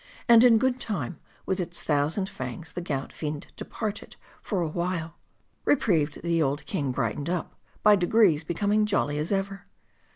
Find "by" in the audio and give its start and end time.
7.83-7.95